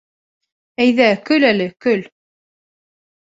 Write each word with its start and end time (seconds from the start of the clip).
—Әйҙә, 0.85 1.09
көл 1.29 1.45
әле, 1.51 1.67
көл! 1.87 2.03